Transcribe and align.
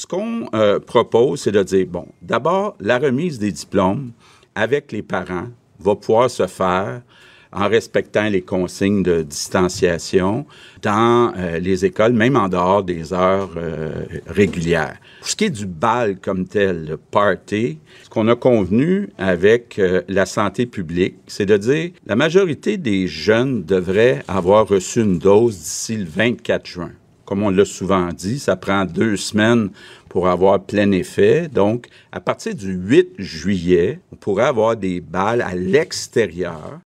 Ce 0.00 0.06
qu'on 0.06 0.46
euh, 0.54 0.80
propose, 0.80 1.42
c'est 1.42 1.52
de 1.52 1.62
dire, 1.62 1.86
bon, 1.86 2.06
d'abord, 2.22 2.74
la 2.80 2.98
remise 2.98 3.38
des 3.38 3.52
diplômes 3.52 4.12
avec 4.54 4.92
les 4.92 5.02
parents 5.02 5.48
va 5.78 5.94
pouvoir 5.94 6.30
se 6.30 6.46
faire 6.46 7.02
en 7.52 7.68
respectant 7.68 8.30
les 8.30 8.40
consignes 8.40 9.02
de 9.02 9.20
distanciation 9.20 10.46
dans 10.80 11.34
euh, 11.36 11.58
les 11.58 11.84
écoles, 11.84 12.14
même 12.14 12.36
en 12.36 12.48
dehors 12.48 12.82
des 12.82 13.12
heures 13.12 13.50
euh, 13.58 14.06
régulières. 14.26 14.96
Pour 15.18 15.28
ce 15.28 15.36
qui 15.36 15.44
est 15.44 15.50
du 15.50 15.66
bal 15.66 16.18
comme 16.18 16.46
tel, 16.46 16.86
le 16.86 16.96
party, 16.96 17.78
ce 18.02 18.08
qu'on 18.08 18.28
a 18.28 18.36
convenu 18.36 19.10
avec 19.18 19.78
la 20.08 20.24
santé 20.24 20.64
publique, 20.64 21.16
c'est 21.26 21.44
de 21.44 21.58
dire 21.58 21.90
la 22.06 22.16
majorité 22.16 22.78
des 22.78 23.06
jeunes 23.06 23.64
devraient 23.64 24.22
avoir 24.28 24.66
reçu 24.66 25.02
une 25.02 25.18
dose 25.18 25.58
d'ici 25.58 25.98
le 25.98 26.06
24 26.06 26.64
juin 26.64 26.92
comme 27.30 27.44
on 27.44 27.50
l'a 27.50 27.64
souvent 27.64 28.08
dit, 28.08 28.40
ça 28.40 28.56
prend 28.56 28.84
deux 28.84 29.16
semaines 29.16 29.70
pour 30.08 30.26
avoir 30.26 30.58
plein 30.64 30.90
effet. 30.90 31.46
Donc, 31.46 31.86
à 32.10 32.18
partir 32.18 32.56
du 32.56 32.72
8 32.72 33.10
juillet, 33.18 34.00
on 34.12 34.16
pourrait 34.16 34.46
avoir 34.46 34.74
des 34.74 35.00
balles 35.00 35.40
à 35.40 35.54
l'extérieur 35.54 36.80